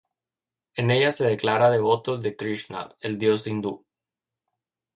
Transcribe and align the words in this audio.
En 0.83 0.89
ella 0.89 1.11
se 1.11 1.25
declara 1.27 1.67
devoto 1.75 2.17
de 2.17 2.35
Krishna, 2.35 2.89
el 3.01 3.19
dios 3.19 3.45
hindú. 3.45 3.85